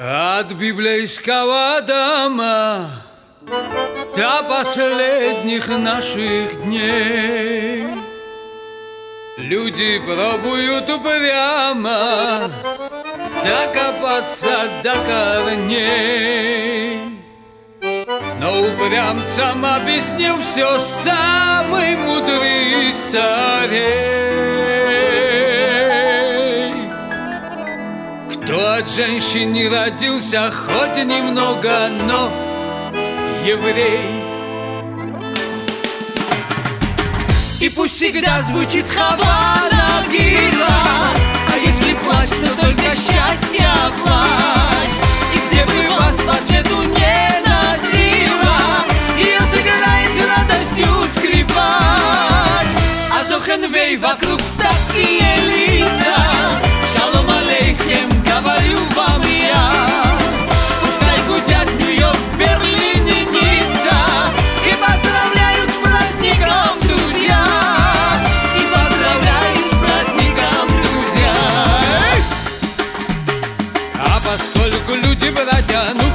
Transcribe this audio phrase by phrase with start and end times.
[0.00, 2.90] От библейского дома
[4.16, 7.86] до последних наших дней.
[9.38, 12.50] Люди пробуют упрямо
[13.44, 16.98] докопаться до корней.
[18.40, 24.53] Но упрямцам объяснил все самый мудрый царей
[28.84, 32.30] от женщин не родился хоть немного, но
[33.44, 34.00] еврей.
[37.60, 40.53] И пусть всегда звучит Хавана Гила А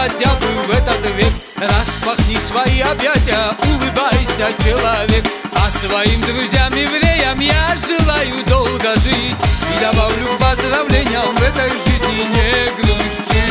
[0.00, 1.32] хотя бы в этот век.
[1.56, 5.24] Распахни свои объятия, улыбайся, человек.
[5.52, 9.36] А своим друзьям евреям я желаю долго жить.
[9.76, 13.46] И добавлю поздравлениям в этой жизни не грустить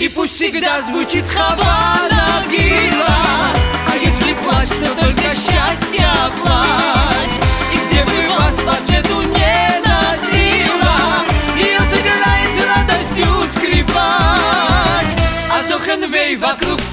[0.00, 3.24] И пусть всегда звучит Хавана Гила.
[3.90, 6.10] А если плачь, то только счастье
[6.42, 6.74] плачь
[16.24, 16.83] Ei, vaca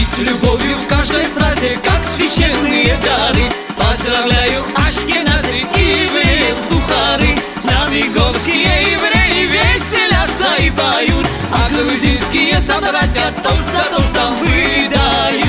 [0.00, 3.44] И с любовью в каждой фразе, как священные дары.
[3.76, 6.68] Поздравляю Ашкеназы и евреев с
[7.60, 15.44] С нами горские евреи веселятся и поют А грузинские собратья тост за тостом выдают.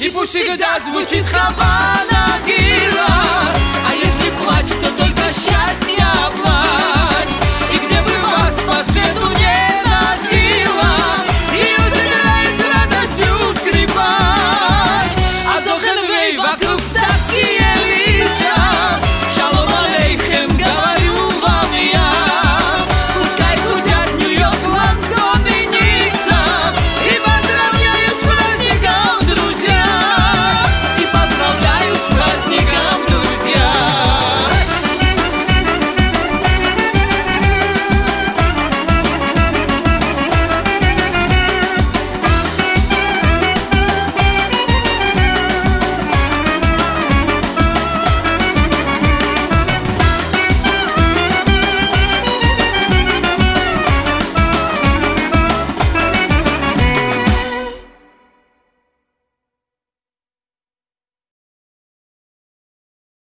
[0.00, 3.41] И пусть всегда звучит Хавана Гила